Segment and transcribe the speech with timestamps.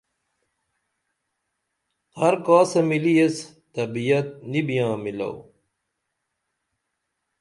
[2.17, 3.35] ہر کاسہ مِلی ایس
[3.73, 5.31] طبعت نی بیاں مِلو